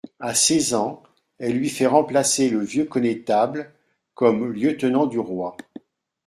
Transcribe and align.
À 0.19 0.33
seize 0.33 0.73
ans, 0.73 1.03
elle 1.37 1.55
lui 1.59 1.69
fait 1.69 1.85
remplacer 1.85 2.49
le 2.49 2.61
vieux 2.61 2.85
connétable 2.85 3.71
comme 4.15 4.51
lieutenant 4.51 5.05
du 5.05 5.19
roi. 5.19 5.55